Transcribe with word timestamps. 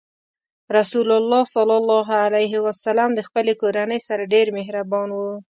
رسول 0.77 1.07
الله 1.19 1.41
ﷺ 1.55 3.09
د 3.17 3.19
خپلې 3.27 3.53
کورنۍ 3.61 3.99
سره 4.07 4.29
ډېر 4.33 4.47
مهربان 4.57 5.09
و. 5.15 5.19